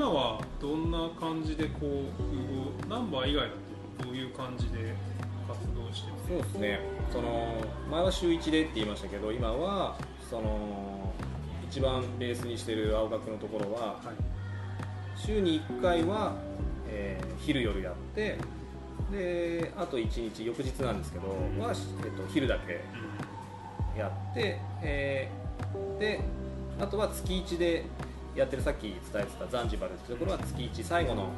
[0.00, 3.50] 今はどんな感じでこうナンバー以外だ
[3.98, 4.94] とどういう感じで
[5.46, 6.80] 活動してそうですね。
[7.12, 7.52] その
[7.90, 9.98] 前は週1でって言いましたけど今は
[10.30, 11.12] その
[11.68, 16.32] 一番ベースにしてる青学のところは、はい、週に1回は、
[16.88, 18.38] えー、昼夜やって
[19.12, 21.28] であと1日翌日なんですけど、
[21.62, 21.74] は、
[22.04, 22.80] えっと、昼だけ
[24.00, 26.22] やって、えー、で
[26.80, 27.84] あとは月1で
[28.36, 31.28] やってるさっき伝えてたザンジバルっていうところは月1最後の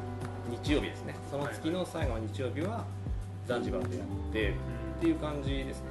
[0.62, 1.14] 日曜日ですね。
[1.30, 2.84] その月の最後の日曜日は
[3.46, 4.54] ザンジバルでやってっ
[5.00, 5.86] ていう感じですね。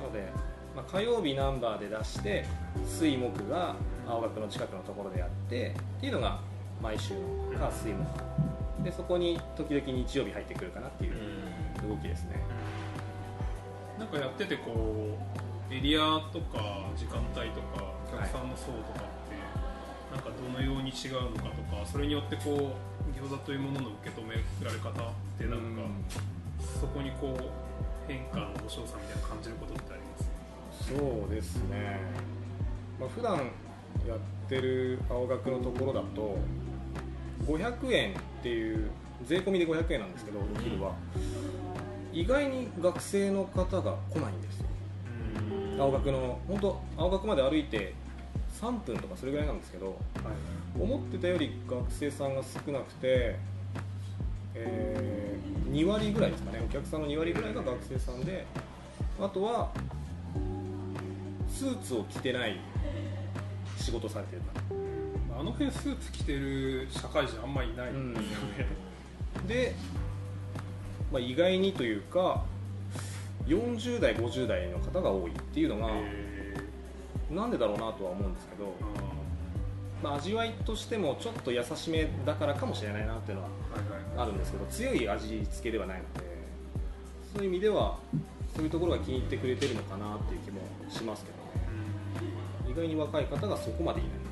[0.00, 0.30] なので、
[0.76, 2.44] まあ、火曜日ナンバーで出して
[2.86, 3.74] 水木が
[4.06, 6.40] 青学の近くのところでやってっていうのが
[6.80, 7.20] 毎週の
[7.58, 8.84] 火水木。
[8.84, 11.14] でそこに時々日曜日入ってくるかなっていう
[11.88, 12.40] 動きですね、
[13.98, 15.18] なんかやっててこ
[15.70, 19.00] うエリアとか時間帯とかお客さんの層とか。
[19.25, 19.25] って、
[20.12, 24.92] なんかどのように違うのかとかそれによってこう餃子というものの受け止められ方っ
[25.38, 25.64] てなんか、
[26.80, 27.44] そこにこう
[28.08, 30.88] 変化の面白さみたいな感じることってあります？
[30.88, 32.00] そうですね、
[33.00, 33.36] まあ、普段
[34.06, 36.38] やってる青学のところだと
[37.46, 38.90] 500円っていう
[39.24, 40.92] 税込みで500円なんですけどお昼は。
[42.12, 44.66] 意外に学生の方が来ないんですよ。
[45.78, 47.92] 青学の本当青学まで歩いて
[48.60, 49.96] 3分とかそれぐらいなんですけど、はい、
[50.80, 53.36] 思ってたより学生さんが少なくて、
[54.54, 56.62] えー、2割ぐらいですかね。
[56.64, 58.46] お客さんの2割ぐらいが学生さんで
[59.20, 59.70] あとは
[61.48, 62.58] スーツを着てない
[63.78, 64.42] 仕事されてる
[65.38, 67.92] あの辺スーツ着てる社会人あんまりいない。
[67.92, 68.66] んですよね、
[69.40, 69.74] うん、 で、
[71.12, 72.44] まあ、意外にというか
[73.46, 75.92] 40代50代の方が多いっていうのが
[77.30, 78.74] なんでだろうなとは思うんですけど、
[80.02, 83.48] まあ、味わいとしてもちょっと優しめだからかもしれないなっていうのは
[84.18, 86.26] あるんですけど強い味付けではないので
[87.34, 87.98] そういう意味では
[88.54, 94.26] そういうところが気に入ってくれてるのかなっていう気もしますけどね、意外に若い方がそこまでいない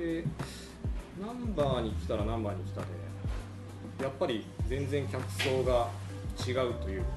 [0.00, 0.24] で
[1.20, 2.86] ナンバーに来たらナンバーに来たで
[4.02, 5.88] やっぱり全然客層が
[6.46, 7.08] 違うというか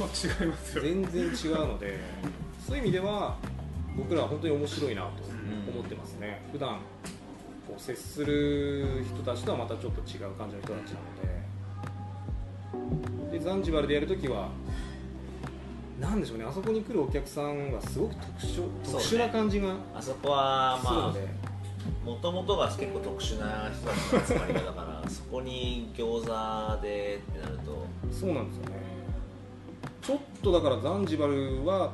[0.42, 0.82] 違いますよ。
[0.82, 1.98] 全然違うので
[2.66, 3.36] そういう意味では
[3.96, 5.08] 僕らは本当に面白いなと
[5.70, 6.78] 思ってますね、うん、普段
[7.66, 11.34] こう接する人たちとはまたちょっと違う感じの人たちなので。
[13.38, 14.48] でザンジバルでやるときは
[16.00, 16.44] なんでしょうね。
[16.44, 21.14] あそこに来るお客さんはすごく特殊,、特殊な感じがあそこはまあ
[22.04, 27.86] もともとが結構特殊な人たちの集まりだから そこに餃子でってなると。
[28.10, 28.72] そうなんですよね。
[30.02, 31.90] ちょっとだからザンジバルは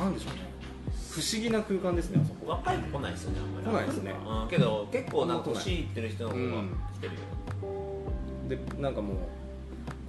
[0.00, 0.48] なんでしょうね。
[1.10, 2.50] 不思議な空間ですねあそこ。
[2.52, 3.66] 若い子来ないですよねあんまり。
[3.66, 7.20] 来ないですね、うん、けど結構なんか年いってる人の方が来てるよ、
[7.62, 7.66] う
[8.44, 9.22] ん、でなんかもうこ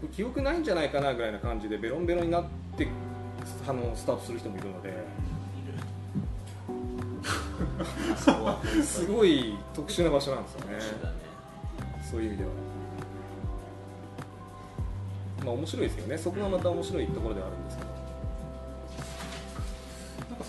[0.04, 2.44] れ記憶ないんじゃないかなぐらいな感じでベロンベロンになっ
[2.78, 2.88] て
[3.68, 4.94] あのスタートする人もいるので。
[8.84, 10.82] すごい特殊な場所なんですよね、ね、
[12.10, 12.50] そういう意味では。
[15.46, 16.18] まあ面白いですよね。
[16.18, 17.90] そこがまた面白いところではあるんですけど、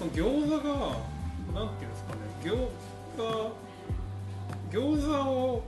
[0.01, 0.97] その餃子が
[1.53, 2.57] なんていうんですかね餃
[3.19, 3.53] 子
[4.71, 5.63] 餃子を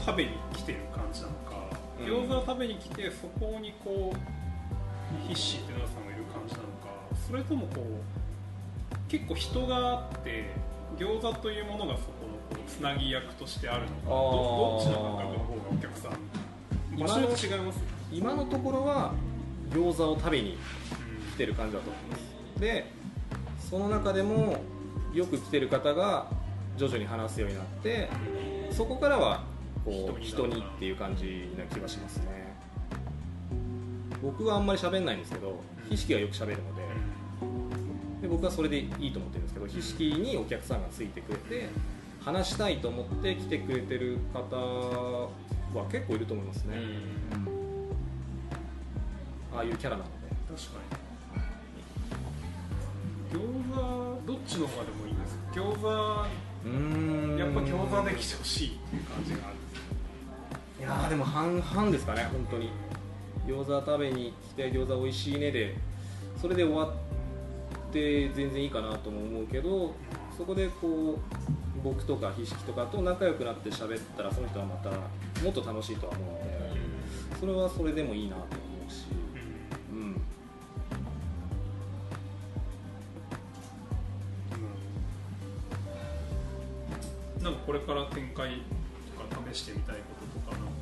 [0.00, 6.90] 食べに来てる感じなのか、うん、餃子を食べに来てそこにこう必死って奈さんがいる感じなのか
[7.28, 10.46] それともこう結構人があって
[10.98, 17.78] 餃子というものがそこのこうつなぎ役としてあるのかどっちの感覚の方がお客さん場所に違います
[18.10, 19.12] 今のところは
[19.70, 20.58] 餃子を食べに
[21.34, 23.01] 来てる感じだと思います、で
[23.72, 24.58] その中でも
[25.14, 26.26] よく来てる方が
[26.76, 28.10] 徐々に話すようになって
[28.70, 29.44] そこからは
[29.82, 32.54] こう人にっていう感じな気がしますね。
[34.22, 35.58] 僕はあんまり喋んないんですけど
[35.88, 36.82] ひしきはよく喋るので
[38.20, 41.68] で僕はそれでいいと思ってるんですけど筆式にお客さんがついてくれて
[42.20, 45.30] 話したいと思って来てくれてる方は
[45.90, 46.76] 結構いると思いますね、
[49.54, 50.12] ああいうキャラなので。
[50.54, 51.01] 確かに
[53.32, 53.38] 餃
[53.74, 55.42] 子どっちの方がでもいいですか？
[55.54, 56.26] 餃子
[56.66, 57.36] うん。
[57.38, 59.56] やっぱ餃子で来てほしいっていう感じがある
[60.80, 62.70] いやでも半々ですかね本当に。
[63.46, 65.76] 餃子食べに来て餃子美味しいねで。
[66.40, 66.92] それで終わっ
[67.90, 69.94] って全然いいかなとも思うけど
[70.36, 71.18] そこでこう
[71.84, 74.88] 僕とか筆式とかと仲良くなって喋ったらその人はまた
[75.44, 76.72] もっと楽しいとは思うので
[77.38, 78.42] それはそれでもいいなと
[87.50, 88.62] これから展開
[89.18, 90.02] とか試してみたいこ
[90.40, 90.72] ととかなんか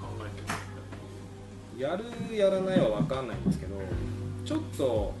[0.00, 2.04] 考えてみたやる
[2.36, 3.76] やらないは分かんないんですけど
[4.44, 5.14] ちょっと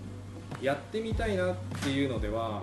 [0.60, 2.62] やってみたいなっていうのでは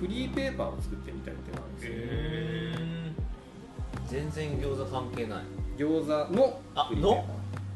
[0.00, 3.12] フリーペーパーを作ってみたいっていうのがあるんですよ、え
[4.06, 5.44] 全然餃子関係ない。
[5.78, 7.26] 餃子のあフリーペーパの？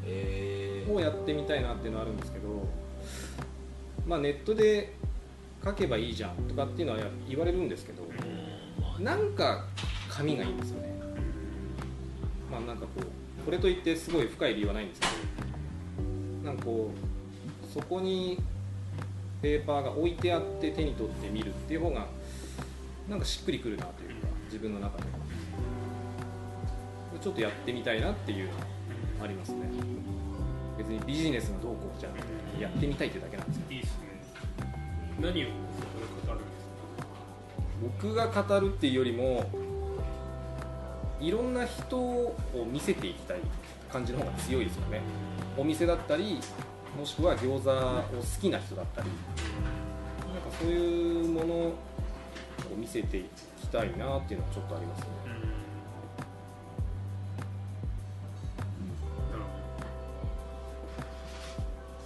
[0.05, 0.93] えー。
[0.93, 2.67] をやってみたいなっていうのはあるんですけど、
[4.07, 4.95] まあ、ネットで
[5.63, 8.03] 書けばいいじゃんとかっていうのは言われるんですけど
[9.01, 9.65] なんか
[10.09, 10.89] 紙がいいんですよね。
[12.51, 15.13] まあなんかこうこれといってすごい深い理由はないんですけど
[16.45, 18.37] なんかこうそこに
[19.41, 22.07] ペーパーが置いてあって手に取って見るっていう方が
[23.07, 25.03] なんかしっくりくるなというか自分の中で
[27.21, 28.65] ちょっとやってみたいなっていうのは
[29.23, 29.69] ありますね。
[30.77, 32.21] 別にビジネスがどうこうじゃなく
[32.57, 34.21] てやってみたいってだけなんですよいいっすね。
[35.21, 35.47] 何を？
[37.81, 39.49] 僕が語るっていうよりも
[41.19, 42.35] いろんな人を
[42.71, 43.39] 見せていきたい
[43.91, 45.01] 感じの方が強いですよね。
[45.57, 46.39] お店だったり
[46.97, 49.09] もしくは餃子を好きな人だったり。
[50.33, 51.73] なんかそういうものを
[52.77, 53.25] 見せてい
[53.59, 55.07] きたいなっていうのはちょっとありますね。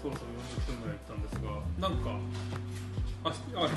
[0.02, 0.28] そろそろ
[0.68, 2.20] 40分ぐらいいったんですがなんか
[3.24, 3.70] ああ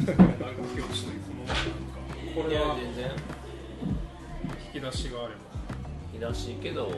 [0.00, 1.62] れちょっといぶ長きをしてそのなんか
[2.34, 3.10] これは全然。
[4.74, 5.40] 引き出しがあれば。
[6.12, 6.92] 引き出しけど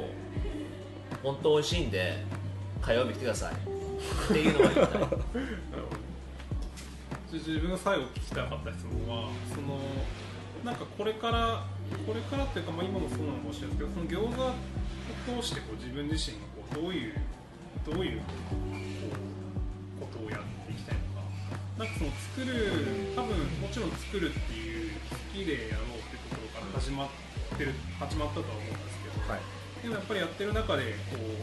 [1.23, 2.25] 本当美味しいんで
[2.81, 3.55] 火曜日来てください。
[3.55, 3.57] っ
[4.29, 5.23] ていうのは言いたい
[7.33, 9.79] 自分が最後聞きたかった質問はその
[10.65, 11.65] なんかこれから
[12.07, 14.43] これからっていうか、まあ、今もそうなのかもしれないですけどその餃子
[15.39, 17.15] を通してこう自分自身がこうどういう
[17.87, 18.21] どういう
[21.83, 29.43] なんかその作る多分もちろん作るっていう好きでやろうっていうところから始まってる始まったとは思うんですけど、はい。
[29.83, 31.43] でもやっぱりやってる中でこう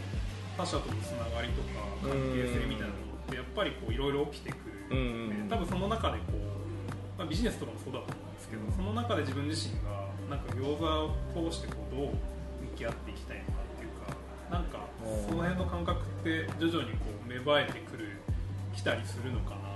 [0.55, 5.43] 他者とのつながりとか関係性みたいなのってやっぱりこういろいろ起きてくるうんうん。
[5.43, 14.15] ので多分その中でこう、まあ、ビジネスとかもそうだと思うんですけどその中で自分自身がなんか餃子を通してこうどう向き合っていきたいのかっていうか
[14.55, 18.23] なんかその辺の感覚って徐々にこう芽生えてくる
[18.71, 19.68] きたりするのかな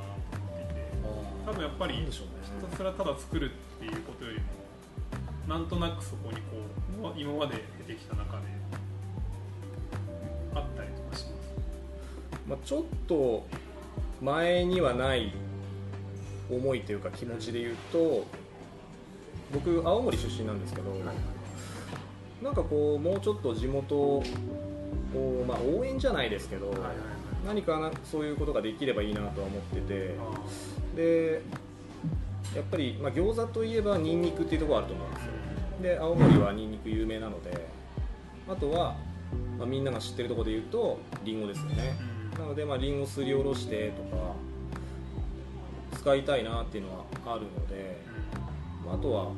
[1.45, 2.33] 多分やっぱりひなんでしょうね。
[2.69, 4.43] たすらただ作るっていうことよりも
[5.47, 7.55] なんとなくそこにこう今まで
[7.85, 8.43] 出てきた中で
[10.55, 11.33] あったりとかします。
[12.47, 13.45] まあ、ちょっと
[14.21, 15.33] 前にはない
[16.49, 18.25] 思いというか気持ちで言うと
[19.53, 20.91] 僕青森出身なんですけど、
[22.41, 24.23] なんかこうもうちょっと地元を、
[25.47, 26.73] まあ、応援じゃないですけど、
[27.45, 30.15] 何かなそういうことができればいいなとは思ってて
[30.95, 31.41] で
[32.55, 35.31] やっぱり、まあ、餃子といえばニンニクっていうところあると思うんですよ。
[35.81, 37.67] で青森はニンニク有名なので
[38.47, 38.95] あとは、
[39.57, 41.95] まあ、みんなが知ってるところで言うとリンゴですよね。
[42.37, 44.33] なので、まあ、リンゴすりおろしてとか
[45.97, 47.97] 使いたいなっていうのはあるので、
[48.85, 49.31] まああとは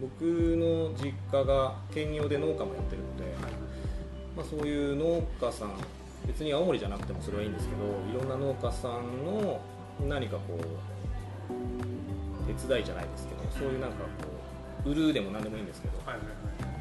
[0.00, 3.24] 僕の実家が兼業で農家もやってるので、
[4.36, 5.72] まあ、そういう農家さん
[6.26, 9.60] 別に青森じゃなくてもそれはいいんですけどいろんな農家さんの
[10.08, 14.04] 何かこう手伝いじゃないですけどそういうなんかこ
[14.86, 16.32] う売るでも何でもいいんですけどはいはいは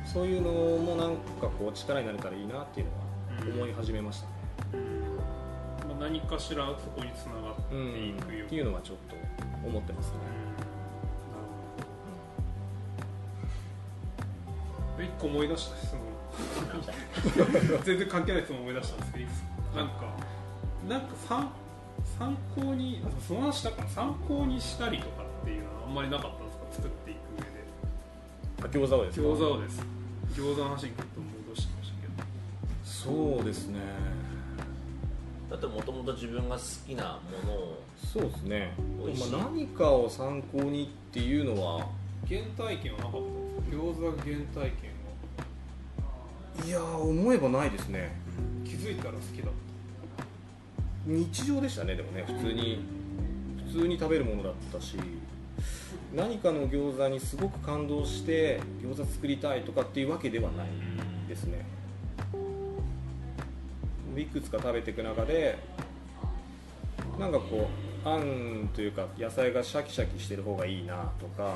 [0.05, 0.07] い。
[0.07, 2.99] そういうのもなんかこう力になれたらいいなっていうのは
[3.63, 4.33] 思い始めましたね。
[5.87, 9.15] まあ、何かしらそこにつながってうん、いくよっていうのはちょっと
[9.67, 10.15] 思ってますね。
[14.97, 15.05] うん。
[15.05, 16.01] 一個思い出した質問
[17.83, 19.25] 全然関係ない質問思い出したんですけど
[19.77, 20.29] なんか。
[20.87, 21.07] なんか
[22.17, 27.47] 参参考にその話したかな参考にしたりとかっていうのはあんまりなかったんですか作っていく上で。
[28.61, 29.25] あ餃子をですか？
[29.25, 29.81] 餃子をです。
[30.35, 32.13] 餃子の話にちょっと戻してましたけど。
[32.83, 33.79] そうですね。
[35.49, 37.81] だってもともと自分が好きなものを。
[38.05, 38.73] そうですね。
[39.03, 41.87] 美味しいまあ、何かを参考にっていうのは
[42.27, 43.17] 原体験はなかった
[43.75, 44.91] 餃子原体験
[46.59, 46.65] は。
[46.65, 48.15] いやー思えばないですね。
[48.65, 49.51] 気づいたら好きだっ
[51.09, 52.79] 日常でしたねでもね普通に
[53.65, 54.95] 普通に食べるものだったし
[56.15, 60.67] 何かの餃子にすごく感動して餃子作りたいとかっていうわけではない
[61.27, 61.65] ですね。
[64.17, 65.57] いくつか食べていく中で
[67.17, 67.69] なんかこ
[68.05, 71.55] うあんというか野菜がシャキシャキしてる方がいいなとか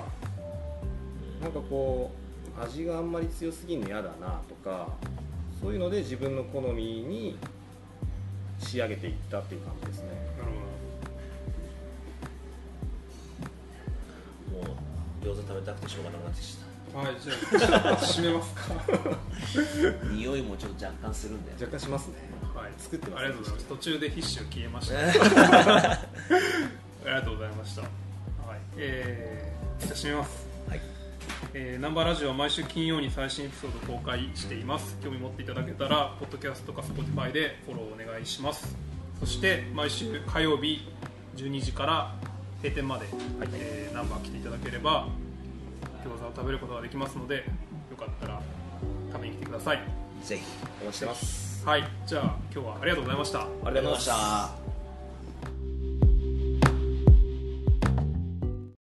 [1.41, 2.12] なんかこ
[2.57, 4.88] う味があんまり強すぎるの嫌だなとか
[5.62, 7.38] そういうので自分の好みに
[8.63, 10.10] 仕上げていったっていう感じですね。
[10.38, 10.55] たなる
[14.51, 14.75] ほ
[15.25, 16.63] 餃子食べたくてしょうがなくなってきた。
[16.98, 17.34] はいじゃ
[17.91, 18.62] あ閉めますか。
[20.12, 21.51] 匂いもちょっと若干するんで。
[21.53, 22.15] 若干しますね。
[22.55, 22.72] はい。
[22.77, 23.20] 作ってます。
[23.20, 23.65] ありがとうございます。
[23.67, 25.00] 途中で必死を消えました。
[25.91, 26.00] あ
[27.05, 27.82] りがとうございました。
[27.82, 27.91] はい。
[28.77, 30.48] えー、じゃあ締めます。
[30.70, 30.92] はい
[31.53, 34.97] えー、ナンバーラジオは毎週金曜に最新エピソード公開しています。
[35.03, 38.75] 興味持っていただけたらポッドキャストか Spotify でフォローお願いします。
[39.19, 40.88] そして毎週火曜日
[41.35, 42.15] 12時から
[42.62, 43.07] 閉店まで、
[43.53, 45.07] えーナンバー来ていただければ
[46.03, 47.45] 餃子を食べることができますので
[47.91, 48.41] よかったら
[49.12, 49.79] 食べに来てください。
[50.23, 50.43] ぜひ
[50.81, 51.65] お待ちしてます。
[51.65, 51.83] はい。
[52.05, 53.41] じゃあ今日はありがとうございました。
[53.41, 54.62] ありがとうごございました